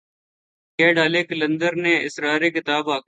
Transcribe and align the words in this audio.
کہہ 0.79 0.93
ڈالے 0.95 1.23
قلندر 1.23 1.73
نے 1.83 1.93
اسرار 2.05 2.41
کتاب 2.49 2.83
آخر 2.89 2.99